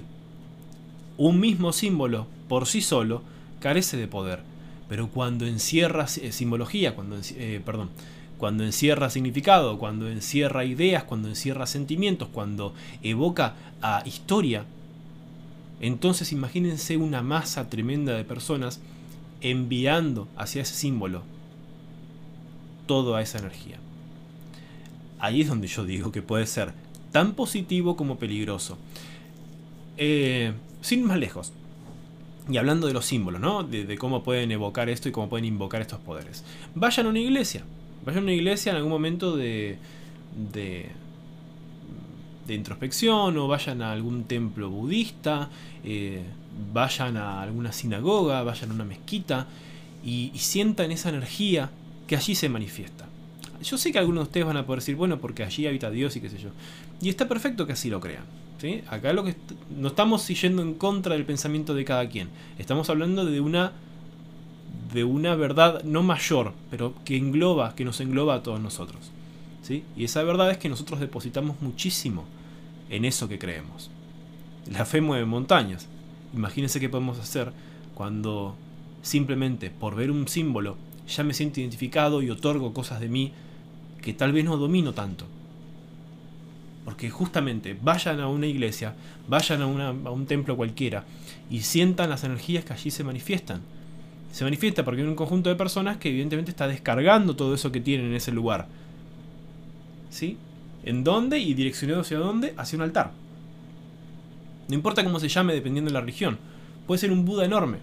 Un 1.19 1.39
mismo 1.39 1.73
símbolo, 1.73 2.27
por 2.49 2.67
sí 2.67 2.81
solo, 2.81 3.23
carece 3.61 3.97
de 3.97 4.09
poder, 4.09 4.41
pero 4.89 5.09
cuando 5.09 5.47
encierra 5.47 6.07
eh, 6.21 6.33
simbología, 6.33 6.95
cuando, 6.95 7.17
eh, 7.37 7.61
perdón, 7.65 7.91
cuando 8.39 8.65
encierra 8.65 9.11
significado, 9.11 9.79
cuando 9.79 10.09
encierra 10.09 10.65
ideas, 10.65 11.05
cuando 11.05 11.29
encierra 11.29 11.67
sentimientos, 11.67 12.29
cuando 12.33 12.75
evoca 13.03 13.55
a 13.81 14.03
historia, 14.05 14.65
entonces 15.81 16.33
imagínense 16.33 16.97
una 16.97 17.23
masa 17.23 17.69
tremenda 17.69 18.15
de 18.15 18.25
personas 18.25 18.81
enviando 19.41 20.29
hacia 20.37 20.63
ese 20.63 20.75
símbolo 20.75 21.23
toda 22.87 23.21
esa 23.23 23.39
energía. 23.39 23.79
Ahí 25.19 25.41
es 25.41 25.49
donde 25.49 25.69
yo 25.69 25.85
digo 25.85 26.13
que 26.13 26.23
puede 26.23 26.47
ser 26.47 26.73
tan 27.13 27.35
positivo 27.35 27.97
como 27.97 28.19
peligroso. 28.19 28.77
Eh, 29.97 30.53
sin 30.81 31.05
más 31.05 31.19
lejos. 31.19 31.53
Y 32.49 32.57
hablando 32.59 32.87
de 32.87 32.93
los 32.93 33.07
símbolos, 33.07 33.41
¿no? 33.41 33.63
De, 33.63 33.97
cómo 33.97 34.23
pueden 34.23 34.53
evocar 34.53 34.89
esto 34.89 35.09
y 35.09 35.13
cómo 35.13 35.29
pueden 35.29 35.47
invocar 35.47 35.81
estos 35.81 35.99
poderes. 36.01 36.45
Vayan 36.75 37.07
a 37.07 37.09
una 37.09 37.21
iglesia. 37.21 37.65
Vayan 38.05 38.21
a 38.21 38.23
una 38.25 38.35
iglesia 38.35 38.71
en 38.71 38.77
algún 38.77 38.93
momento 38.93 39.37
de, 39.37 39.79
de, 40.53 40.91
de 42.47 42.55
introspección 42.55 43.37
o 43.39 43.49
vayan 43.49 43.81
a 43.81 43.93
algún 43.93 44.25
templo 44.25 44.69
budista. 44.69 45.49
Eh, 45.85 46.23
vayan 46.73 47.17
a 47.17 47.43
alguna 47.43 47.73
sinagoga, 47.73 48.43
vayan 48.43 48.71
a 48.71 48.75
una 48.75 48.85
mezquita 48.85 49.47
y, 50.05 50.33
sientan 50.37 50.93
esa 50.93 51.09
energía 51.09 51.71
que 52.07 52.17
allí 52.17 52.35
se 52.35 52.49
manifiesta. 52.49 53.09
Yo 53.63 53.79
sé 53.79 53.93
que 53.93 53.99
algunos 53.99 54.25
de 54.25 54.29
ustedes 54.29 54.47
van 54.47 54.59
a 54.59 54.67
poder 54.67 54.81
decir, 54.81 54.97
bueno, 54.97 55.19
porque 55.19 55.43
allí 55.43 55.67
habita 55.67 55.91
Dios 55.91 56.15
y 56.17 56.21
qué 56.21 56.29
sé 56.29 56.39
yo. 56.39 56.51
Y 57.01 57.09
está 57.09 57.27
perfecto 57.27 57.67
que 57.67 57.73
así 57.73 57.89
lo 57.89 58.01
crean. 58.01 58.25
Acá 58.89 59.13
lo 59.13 59.25
que 59.25 59.37
no 59.77 59.89
estamos 59.89 60.27
yendo 60.29 60.63
en 60.63 60.75
contra 60.75 61.15
del 61.15 61.27
pensamiento 61.27 61.75
de 61.75 61.85
cada 61.85 62.09
quien. 62.09 62.29
Estamos 62.59 62.89
hablando 62.89 63.25
de 63.27 63.41
una 63.41 63.73
de 64.93 65.05
una 65.05 65.35
verdad 65.35 65.83
no 65.83 66.03
mayor, 66.03 66.53
pero 66.71 66.95
que 67.05 67.17
engloba, 67.17 67.75
que 67.75 67.85
nos 67.85 68.01
engloba 68.01 68.37
a 68.37 68.43
todos 68.43 68.61
nosotros. 68.61 69.11
¿sí? 69.63 69.83
Y 69.97 70.05
esa 70.05 70.23
verdad 70.23 70.51
es 70.51 70.59
que 70.59 70.69
nosotros 70.69 71.01
depositamos 71.01 71.61
muchísimo 71.61 72.25
en 72.91 73.05
eso 73.05 73.29
que 73.29 73.39
creemos. 73.39 73.91
La 74.71 74.85
fe 74.85 75.01
mueve 75.01 75.27
montañas. 75.27 75.89
Imagínense 76.33 76.81
qué 76.81 76.89
podemos 76.89 77.19
hacer 77.19 77.53
cuando 77.95 78.55
simplemente 79.03 79.71
por 79.71 79.95
ver 79.95 80.11
un 80.11 80.27
símbolo 80.29 80.77
ya 81.07 81.23
me 81.23 81.35
siento 81.35 81.61
identificado 81.61 82.23
y 82.23 82.31
otorgo 82.31 82.73
cosas 82.73 83.01
de 83.01 83.09
mí 83.09 83.33
que 84.01 84.15
tal 84.15 84.33
vez 84.33 84.45
no 84.45 84.57
domino 84.57 84.95
tanto. 84.95 85.27
Porque 86.85 87.11
justamente 87.11 87.77
vayan 87.81 88.21
a 88.21 88.29
una 88.29 88.47
iglesia, 88.47 88.95
vayan 89.29 89.63
a, 89.63 89.91
un 90.11 90.27
templo 90.27 90.57
cualquiera 90.57 91.05
y 91.51 91.61
sientan 91.61 92.11
las 92.11 92.25
energías 92.25 92.65
que 92.65 92.75
allí 92.75 92.91
se 92.91 93.05
manifiestan. 93.05 93.63
Se 94.33 94.45
manifiesta 94.45 94.85
porque 94.85 95.01
hay 95.01 95.09
un 95.09 95.15
conjunto 95.15 95.49
de 95.49 95.57
personas 95.57 95.97
que 95.97 96.11
evidentemente 96.11 96.51
está 96.51 96.67
descargando 96.67 97.37
todo 97.37 97.55
eso 97.55 97.73
que 97.73 97.81
tienen 97.81 98.07
en 98.09 98.15
ese 98.15 98.33
lugar. 98.33 98.67
¿Sí? 100.11 100.37
¿En 100.85 101.05
dónde? 101.05 101.39
Y 101.39 101.55
direccionado 101.55 102.03
hacia 102.03 102.19
dónde? 102.19 102.53
Hacia 102.57 102.77
un 102.77 102.83
altar. 102.83 103.13
No 104.69 104.75
importa 104.75 105.05
cómo 105.05 105.21
se 105.21 105.29
llame 105.29 105.55
dependiendo 105.55 105.89
de 105.89 105.95
la 105.95 106.01
religión. 106.01 106.39
Puede 106.87 106.99
ser 106.99 107.13
un 107.13 107.25
Buda 107.25 107.45
enorme. 107.45 107.79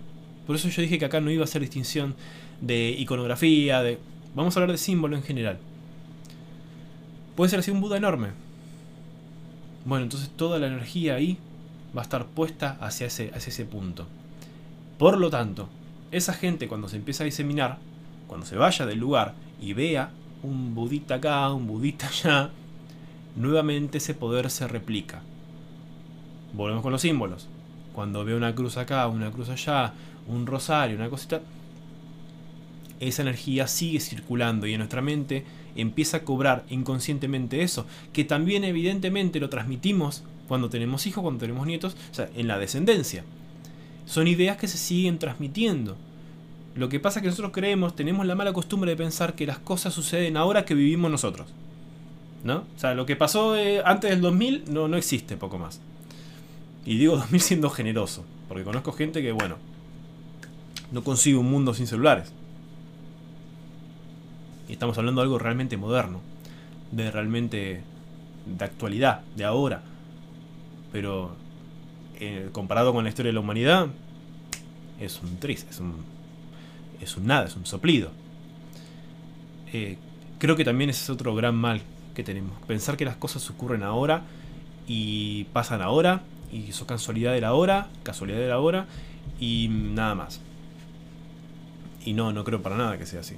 Por 0.45 0.55
eso 0.55 0.69
yo 0.69 0.81
dije 0.81 0.99
que 0.99 1.05
acá 1.05 1.21
no 1.21 1.31
iba 1.31 1.41
a 1.41 1.45
hacer 1.45 1.61
distinción 1.61 2.15
de 2.59 2.89
iconografía, 2.97 3.81
de... 3.81 3.99
Vamos 4.35 4.55
a 4.55 4.59
hablar 4.59 4.71
de 4.71 4.77
símbolo 4.77 5.15
en 5.15 5.23
general. 5.23 5.59
Puede 7.35 7.49
ser 7.49 7.59
así 7.59 7.71
un 7.71 7.81
Buda 7.81 7.97
enorme. 7.97 8.29
Bueno, 9.85 10.03
entonces 10.03 10.29
toda 10.29 10.59
la 10.59 10.67
energía 10.67 11.15
ahí 11.15 11.37
va 11.95 12.01
a 12.01 12.03
estar 12.03 12.25
puesta 12.25 12.77
hacia 12.79 13.07
ese, 13.07 13.65
punto. 13.65 14.07
Por 14.97 15.17
lo 15.17 15.29
tanto, 15.29 15.69
esa 16.11 16.33
gente 16.33 16.67
cuando 16.67 16.87
se 16.87 16.97
empieza 16.97 17.23
a 17.23 17.25
diseminar, 17.25 17.77
cuando 18.27 18.45
se 18.45 18.55
vaya 18.55 18.85
del 18.85 18.99
lugar 18.99 19.33
y 19.59 19.73
vea 19.73 20.11
un 20.43 20.75
budita 20.75 21.15
acá, 21.15 21.51
un 21.51 21.67
budita 21.67 22.07
allá, 22.07 22.49
nuevamente 23.35 23.97
ese 23.97 24.13
poder 24.13 24.49
se 24.49 24.67
replica. 24.67 25.21
Volvemos 26.53 26.83
con 26.83 26.91
los 26.91 27.01
símbolos. 27.01 27.47
Cuando 27.93 28.23
veo 28.23 28.37
una 28.37 28.55
cruz 28.55 28.77
acá, 28.77 29.07
una 29.07 29.31
cruz 29.31 29.49
allá, 29.49 29.93
un 30.27 30.45
rosario, 30.45 30.95
una 30.95 31.09
cosita, 31.09 31.41
esa 33.01 33.23
energía 33.23 33.67
sigue 33.67 33.99
circulando 33.99 34.67
y 34.67 34.73
en 34.73 34.77
nuestra 34.77 35.01
mente 35.01 35.43
empieza 35.75 36.17
a 36.17 36.23
cobrar 36.23 36.63
inconscientemente 36.69 37.63
eso, 37.63 37.85
que 38.13 38.23
también 38.23 38.63
evidentemente 38.63 39.39
lo 39.39 39.49
transmitimos 39.49 40.23
cuando 40.47 40.69
tenemos 40.69 41.07
hijos, 41.07 41.21
cuando 41.23 41.39
tenemos 41.39 41.65
nietos, 41.65 41.95
o 42.11 42.13
sea, 42.13 42.29
en 42.35 42.47
la 42.47 42.59
descendencia. 42.59 43.23
Son 44.05 44.27
ideas 44.27 44.57
que 44.57 44.67
se 44.67 44.77
siguen 44.77 45.17
transmitiendo. 45.17 45.97
Lo 46.75 46.89
que 46.89 46.99
pasa 46.99 47.19
es 47.19 47.23
que 47.23 47.29
nosotros 47.29 47.51
creemos, 47.53 47.95
tenemos 47.95 48.25
la 48.25 48.35
mala 48.35 48.53
costumbre 48.53 48.91
de 48.91 48.97
pensar 48.97 49.33
que 49.33 49.45
las 49.45 49.59
cosas 49.59 49.93
suceden 49.93 50.37
ahora 50.37 50.65
que 50.65 50.73
vivimos 50.73 51.09
nosotros. 51.09 51.47
¿No? 52.43 52.65
O 52.75 52.79
sea, 52.79 52.95
lo 52.95 53.05
que 53.05 53.15
pasó 53.15 53.55
eh, 53.55 53.81
antes 53.85 54.09
del 54.09 54.21
2000 54.21 54.65
no, 54.67 54.87
no 54.87 54.97
existe 54.97 55.37
poco 55.37 55.57
más. 55.57 55.79
Y 56.85 56.97
digo 56.97 57.15
2000 57.17 57.41
siendo 57.41 57.69
generoso, 57.69 58.25
porque 58.47 58.63
conozco 58.63 58.91
gente 58.91 59.21
que, 59.21 59.31
bueno, 59.31 59.57
no 60.91 61.03
consigue 61.03 61.37
un 61.37 61.49
mundo 61.49 61.73
sin 61.73 61.87
celulares. 61.87 62.33
Y 64.71 64.75
estamos 64.75 64.97
hablando 64.97 65.19
de 65.19 65.25
algo 65.25 65.37
realmente 65.37 65.75
moderno, 65.75 66.21
de 66.93 67.11
realmente 67.11 67.81
de 68.45 68.65
actualidad, 68.65 69.19
de 69.35 69.43
ahora. 69.43 69.81
Pero 70.93 71.35
eh, 72.21 72.47
comparado 72.53 72.93
con 72.93 73.03
la 73.03 73.09
historia 73.09 73.31
de 73.31 73.33
la 73.33 73.41
humanidad, 73.41 73.87
es 74.97 75.19
un 75.21 75.35
triste, 75.39 75.69
es 75.71 75.81
un, 75.81 75.95
es 77.01 77.17
un 77.17 77.27
nada, 77.27 77.47
es 77.47 77.57
un 77.57 77.65
soplido. 77.65 78.11
Eh, 79.73 79.97
creo 80.39 80.55
que 80.55 80.63
también 80.63 80.89
ese 80.89 81.03
es 81.03 81.09
otro 81.09 81.35
gran 81.35 81.53
mal 81.53 81.81
que 82.15 82.23
tenemos. 82.23 82.57
Pensar 82.65 82.95
que 82.95 83.03
las 83.03 83.17
cosas 83.17 83.49
ocurren 83.49 83.83
ahora 83.83 84.21
y 84.87 85.47
pasan 85.51 85.81
ahora 85.81 86.21
y 86.49 86.69
eso 86.69 86.87
casualidad 86.87 87.33
de 87.33 87.41
la 87.41 87.55
hora, 87.55 87.89
casualidad 88.03 88.39
de 88.39 88.47
la 88.47 88.59
hora 88.59 88.85
y 89.37 89.67
nada 89.69 90.15
más. 90.15 90.39
Y 92.05 92.13
no, 92.13 92.31
no 92.31 92.45
creo 92.45 92.61
para 92.61 92.77
nada 92.77 92.97
que 92.97 93.05
sea 93.05 93.19
así. 93.19 93.35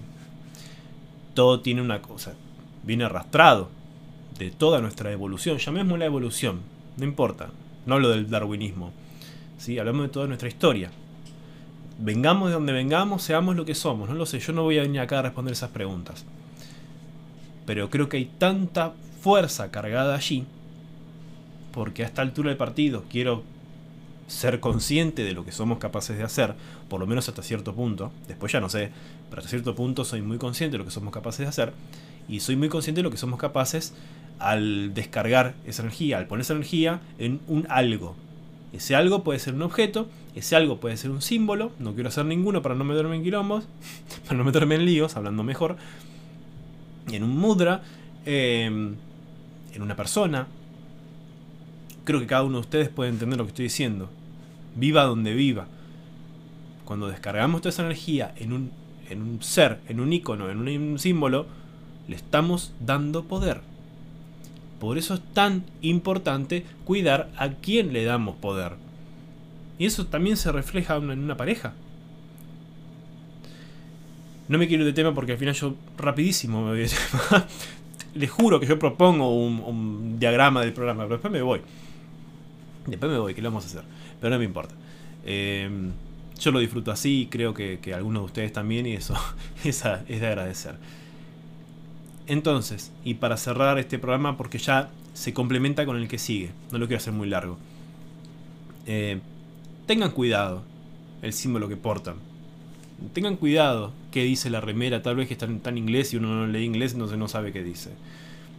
Todo 1.34 1.62
tiene 1.62 1.82
una 1.82 2.02
cosa, 2.02 2.34
viene 2.84 3.06
arrastrado 3.06 3.70
de 4.38 4.52
toda 4.52 4.82
nuestra 4.82 5.12
evolución, 5.12 5.58
llamémosla 5.58 6.06
evolución, 6.06 6.62
no 6.98 7.04
importa, 7.06 7.50
no 7.86 7.96
hablo 7.96 8.10
del 8.10 8.30
darwinismo, 8.30 8.92
¿sí? 9.58 9.80
hablamos 9.80 10.04
de 10.04 10.10
toda 10.10 10.28
nuestra 10.28 10.48
historia. 10.48 10.92
Vengamos 12.00 12.50
de 12.50 12.56
donde 12.56 12.74
vengamos, 12.74 13.22
seamos 13.22 13.56
lo 13.56 13.66
que 13.66 13.76
somos, 13.76 14.10
no 14.10 14.16
lo 14.16 14.26
sé, 14.26 14.40
yo 14.40 14.52
no 14.54 14.64
voy 14.64 14.80
a 14.80 14.82
venir 14.82 15.00
acá 15.00 15.20
a 15.20 15.24
responder 15.24 15.54
esas 15.54 15.70
preguntas. 15.70 16.26
Pero 17.66 17.90
creo 17.90 18.10
que 18.10 18.18
hay 18.18 18.26
tanta 18.26 18.94
fuerza 19.22 19.72
cargada 19.72 20.16
allí 20.16 20.46
porque 21.74 22.04
a 22.04 22.06
esta 22.06 22.22
altura 22.22 22.50
del 22.50 22.58
partido 22.58 23.04
quiero 23.10 23.44
ser 24.34 24.60
consciente 24.60 25.24
de 25.24 25.34
lo 25.34 25.46
que 25.46 25.52
somos 25.52 25.78
capaces 25.78 26.18
de 26.18 26.24
hacer, 26.24 26.56
por 26.90 27.00
lo 27.00 27.08
menos 27.08 27.30
hasta 27.30 27.44
cierto 27.44 27.74
punto, 27.74 28.12
después 28.28 28.52
ya 28.52 28.60
no 28.60 28.68
sé, 28.68 28.90
pero 29.30 29.40
hasta 29.40 29.50
cierto 29.50 29.76
punto 29.76 30.04
soy 30.04 30.22
muy 30.22 30.38
consciente 30.38 30.74
de 30.74 30.80
lo 30.80 30.86
que 30.86 30.92
somos 30.92 31.14
capaces 31.14 31.40
de 31.40 31.48
hacer, 31.48 31.74
y 32.28 32.40
soy 32.40 32.56
muy 32.56 32.70
consciente 32.70 33.00
de 33.00 33.04
lo 33.04 33.12
que 33.12 33.18
somos 33.18 33.40
capaces 33.40 33.94
al 34.40 34.94
descargar 34.94 35.54
esa 35.66 35.84
energía, 35.84 36.18
al 36.18 36.28
poner 36.28 36.42
esa 36.42 36.54
energía 36.54 37.02
en 37.20 37.40
un 37.48 37.66
algo. 37.70 38.16
Ese 38.74 38.96
algo 38.96 39.24
puede 39.24 39.40
ser 39.40 39.54
un 39.54 39.62
objeto, 39.62 40.10
ese 40.36 40.56
algo 40.56 40.80
puede 40.80 40.98
ser 40.98 41.12
un 41.12 41.22
símbolo, 41.22 41.72
no 41.80 41.94
quiero 41.94 42.10
hacer 42.10 42.26
ninguno 42.26 42.62
para 42.64 42.76
no 42.76 42.84
meterme 42.84 43.16
en 43.16 43.24
quilombos, 43.24 43.66
para 44.26 44.38
no 44.38 44.44
meterme 44.44 44.76
en 44.76 44.86
líos, 44.86 45.16
hablando 45.16 45.44
mejor, 45.44 45.78
en 47.12 47.24
un 47.24 47.38
mudra, 47.38 47.84
eh, 48.26 48.66
en 48.66 49.82
una 49.82 49.96
persona, 49.96 50.48
creo 52.04 52.20
que 52.20 52.28
cada 52.28 52.44
uno 52.44 52.56
de 52.56 52.62
ustedes 52.62 52.90
puede 52.90 53.12
entender 53.12 53.38
lo 53.38 53.46
que 53.46 53.50
estoy 53.50 53.64
diciendo. 53.64 54.10
Viva 54.76 55.04
donde 55.04 55.34
viva. 55.34 55.68
Cuando 56.86 57.08
descargamos 57.08 57.62
toda 57.62 57.70
esa 57.70 57.84
energía 57.84 58.34
en 58.38 58.54
un, 58.54 58.72
en 59.10 59.22
un 59.22 59.42
ser, 59.42 59.80
en 59.88 60.00
un 60.00 60.12
icono, 60.12 60.50
en 60.50 60.60
un 60.60 61.00
símbolo, 61.00 61.46
le 62.08 62.16
estamos 62.16 62.74
dando 62.80 63.26
poder. 63.26 63.62
Por 64.80 64.98
eso 64.98 65.14
es 65.14 65.22
tan 65.34 65.64
importante 65.82 66.66
cuidar 66.84 67.30
a 67.38 67.50
quién 67.50 67.94
le 67.94 68.04
damos 68.04 68.36
poder. 68.36 68.74
Y 69.80 69.86
eso 69.86 70.06
también 70.08 70.38
se 70.38 70.52
refleja 70.52 70.98
en 70.98 71.10
una 71.10 71.38
pareja. 71.38 71.74
No 74.48 74.58
me 74.58 74.68
quiero 74.68 74.84
ir 74.84 74.88
de 74.88 74.94
tema 74.94 75.14
porque 75.14 75.32
al 75.32 75.38
final 75.38 75.54
yo 75.54 75.76
rapidísimo 75.98 76.64
me 76.64 76.72
voy 76.72 76.80
de 76.80 76.90
tema. 77.30 77.48
Les 78.14 78.30
juro 78.30 78.60
que 78.60 78.68
yo 78.68 78.78
propongo 78.78 79.34
un, 79.34 80.20
diagrama 80.20 80.62
del 80.62 80.74
programa, 80.74 81.04
pero 81.04 81.16
después 81.16 81.32
me 81.32 81.42
voy. 81.42 81.62
Después 82.86 83.12
me 83.12 83.18
voy, 83.18 83.34
¿qué 83.34 83.42
lo 83.42 83.50
vamos 83.50 83.64
a 83.66 83.68
hacer? 83.68 83.84
Pero 84.20 84.32
no 84.32 84.40
me 84.40 84.46
importa. 84.46 84.76
Em, 85.26 85.92
yo 86.40 86.52
lo 86.52 86.60
disfruto 86.60 86.92
así, 86.92 87.28
creo 87.32 87.54
que, 87.54 87.80
algunos 87.94 88.24
de 88.24 88.26
ustedes 88.26 88.54
también, 88.54 88.86
y 88.86 88.94
eso 88.94 89.16
es, 89.64 89.84
de 89.84 90.28
agradecer. 90.28 90.76
Entonces, 92.28 92.92
y 93.04 93.16
para 93.16 93.38
cerrar 93.38 93.80
este 93.80 94.00
programa, 94.00 94.38
porque 94.38 94.58
ya 94.58 94.90
se 95.14 95.34
complementa 95.34 95.86
con 95.86 95.98
el 95.98 96.08
que 96.08 96.18
sigue, 96.18 96.52
no 96.72 96.78
lo 96.78 96.88
quiero 96.88 96.98
hacer 96.98 97.14
muy 97.14 97.30
largo. 97.30 97.58
Eh, 98.86 99.20
tengan 99.86 100.12
cuidado 100.12 100.64
el 101.22 101.34
símbolo 101.34 101.70
que 101.70 101.78
portan. 101.78 102.16
Tengan 103.14 103.36
cuidado 103.36 103.94
qué 104.12 104.24
dice 104.24 104.50
la 104.50 104.62
remera, 104.62 105.02
tal 105.02 105.16
vez 105.16 105.28
que 105.28 105.34
está 105.34 105.46
en, 105.46 105.78
inglés 105.78 106.14
y 106.14 106.18
uno 106.18 106.28
no 106.28 106.48
lee 106.48 106.64
inglés, 106.64 106.94
entonces 106.94 107.18
no 107.18 107.28
sabe 107.28 107.52
qué 107.52 107.64
dice. 107.64 107.92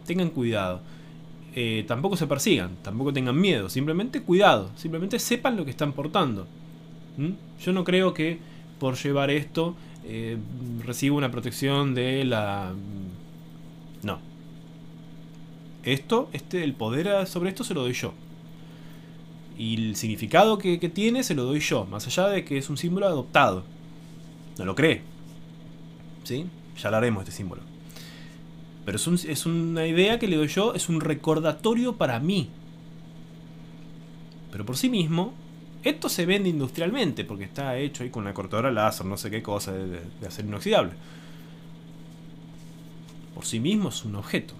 Tengan 0.05 0.29
cuidado. 0.29 0.81
Eh, 1.57 1.85
tampoco 1.87 2.17
se 2.17 2.27
persigan, 2.27 2.75
tampoco 2.81 3.13
tengan 3.13 3.39
miedo, 3.39 3.69
simplemente 3.69 4.21
cuidado, 4.21 4.71
simplemente 4.75 5.19
sepan 5.19 5.55
lo 5.55 5.63
que 5.63 5.71
están 5.71 5.93
portando. 5.93 6.47
¿Mm? 7.17 7.31
Yo 7.63 7.71
no 7.71 7.85
creo 7.85 8.13
que 8.13 8.39
por 8.77 8.95
llevar 8.95 9.31
esto 9.31 9.73
eh, 10.03 10.37
reciba 10.83 11.15
una 11.15 11.31
protección 11.31 11.95
de 11.95 12.25
la... 12.25 12.73
No. 14.03 14.19
Esto, 15.83 16.29
este, 16.33 16.63
el 16.63 16.73
poder 16.73 17.25
sobre 17.25 17.49
esto 17.49 17.63
se 17.63 17.73
lo 17.73 17.83
doy 17.83 17.93
yo. 17.93 18.13
Y 19.57 19.75
el 19.75 19.95
significado 19.95 20.57
que, 20.57 20.77
tiene 20.89 21.23
se 21.23 21.35
lo 21.35 21.45
doy 21.45 21.61
yo, 21.61 21.85
más 21.85 22.05
allá 22.05 22.27
de 22.27 22.43
que 22.43 22.57
es 22.57 22.69
un 22.69 22.75
símbolo 22.75 23.07
adoptado. 23.07 23.63
No 24.57 24.65
lo 24.65 24.75
cree. 24.75 25.03
¿Sí? 26.25 26.47
Ya 26.77 26.89
hablaremos 26.89 27.23
de 27.23 27.29
este 27.29 27.37
símbolo. 27.37 27.61
Pero 28.85 28.97
es, 28.97 29.25
es 29.25 29.45
una 29.45 29.87
idea 29.87 30.19
que 30.19 30.27
le 30.27 30.35
doy 30.35 30.47
yo, 30.47 30.73
es 30.73 30.89
un 30.89 31.01
recordatorio 31.01 31.95
para 31.95 32.19
mí. 32.19 32.49
Pero 34.51 34.65
por 34.65 34.77
sí 34.77 34.89
mismo, 34.89 35.33
esto 35.83 36.07
se 36.07 36.25
vende 36.25 36.49
industrialmente, 36.49 37.25
porque 37.25 37.43
está 37.43 37.77
hecho 37.77 38.03
ahí 38.03 38.09
con 38.09 38.23
una 38.23 38.33
cortadora 38.33 38.71
láser, 38.71 39.05
no 39.05 39.17
sé 39.17 39.29
qué 39.29 39.41
cosa, 39.43 39.71
de, 39.71 40.01
de 40.21 40.27
acero 40.27 40.47
inoxidable. 40.47 40.93
Por 43.33 43.45
sí 43.45 43.59
mismo 43.59 43.89
es 43.89 44.05
un 44.05 44.15
objeto. 44.15 44.53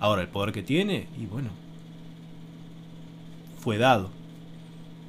Ahora, 0.00 0.22
el 0.22 0.28
poder 0.28 0.52
que 0.52 0.62
tiene, 0.62 1.08
y 1.18 1.26
bueno, 1.26 1.50
fue 3.60 3.78
dado. 3.78 4.10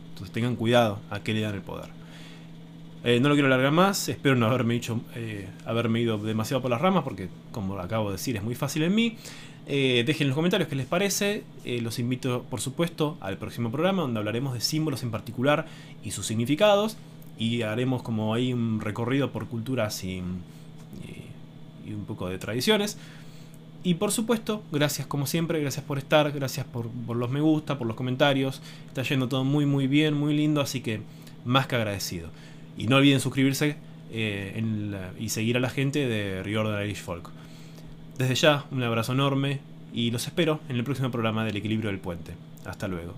Entonces 0.10 0.32
tengan 0.32 0.56
cuidado 0.56 1.00
a 1.10 1.22
qué 1.22 1.34
le 1.34 1.42
dan 1.42 1.56
el 1.56 1.62
poder. 1.62 2.01
Eh, 3.04 3.20
no 3.20 3.30
lo 3.30 3.36
quiero 3.36 3.48
alargar 3.48 3.72
más, 3.72 4.10
espero 4.10 4.36
no 4.36 4.46
haberme, 4.46 4.76
dicho, 4.76 5.02
eh, 5.16 5.48
haberme 5.66 6.02
ido 6.02 6.18
demasiado 6.18 6.62
por 6.62 6.70
las 6.70 6.82
ramas, 6.82 7.04
porque 7.04 7.30
como 7.52 7.78
acabo 7.80 8.10
de 8.10 8.18
decir 8.18 8.36
es 8.36 8.44
muy 8.44 8.56
fácil 8.56 8.84
en 8.84 8.96
mí. 8.96 9.18
Eh, 9.68 10.04
dejen 10.06 10.26
en 10.26 10.30
los 10.30 10.36
comentarios 10.36 10.70
qué 10.70 10.76
les 10.76 10.86
parece. 10.86 11.44
los 11.66 12.00
invito, 12.00 12.46
por 12.50 12.62
supuesto, 12.62 13.18
al 13.22 13.38
próximo 13.38 13.72
programa 13.72 14.02
donde 14.04 14.20
hablaremos 14.20 14.54
de 14.54 14.62
símbolos 14.62 15.04
en 15.04 15.12
particular 15.12 15.66
y 16.04 16.12
sus 16.12 16.26
significados. 16.26 16.98
Y 17.38 17.64
haremos 17.64 18.04
como 18.04 18.34
ahí 18.34 18.54
un 18.54 18.82
recorrido 18.82 19.32
por 19.32 19.48
culturas 19.48 20.04
y 20.04 20.20
un 20.20 22.06
poco 22.06 22.30
de 22.30 22.38
tradiciones. 22.38 22.98
Y 23.84 23.96
por 23.96 24.12
supuesto, 24.12 24.62
gracias 24.72 25.08
como 25.08 25.26
siempre, 25.26 25.60
gracias 25.60 25.84
por 25.84 25.98
estar, 25.98 26.32
gracias 26.32 26.68
por, 26.68 26.86
los 27.16 27.30
me 27.32 27.42
gusta, 27.42 27.80
por 27.80 27.88
los 27.88 27.96
comentarios. 27.96 28.62
Está 28.88 29.02
yendo 29.02 29.28
todo 29.28 29.44
muy 29.44 29.66
muy 29.66 29.88
bien, 29.88 30.14
muy 30.14 30.36
lindo, 30.36 30.62
así 30.62 30.82
que 30.82 31.02
más 31.46 31.66
que 31.66 31.76
agradecido. 31.76 32.30
Y 32.78 32.88
no 32.88 32.98
olviden 32.98 33.20
suscribirse 33.20 33.76
eh, 34.12 34.62
y 35.20 35.30
seguir 35.30 35.58
a 35.58 35.60
la 35.60 35.70
gente 35.70 36.08
de 36.08 36.44
Reorder 36.44 36.86
Irish 36.86 37.02
Folk. 37.02 37.30
Desde 38.18 38.36
ya, 38.36 38.66
un 38.72 38.84
abrazo 38.84 39.14
enorme 39.14 39.60
y 39.94 40.12
los 40.12 40.28
espero 40.28 40.60
en 40.70 40.76
el 40.76 40.84
próximo 40.84 41.12
programa 41.12 41.44
del 41.46 41.58
Equilibrio 41.58 41.90
del 41.90 42.00
Puente. 42.00 42.34
Hasta 42.66 42.88
luego. 42.88 43.16